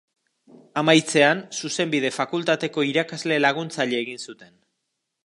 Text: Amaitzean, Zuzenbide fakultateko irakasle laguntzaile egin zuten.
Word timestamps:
Amaitzean, 0.81 1.43
Zuzenbide 1.59 2.11
fakultateko 2.17 2.87
irakasle 2.93 3.41
laguntzaile 3.47 4.01
egin 4.07 4.21
zuten. 4.31 4.57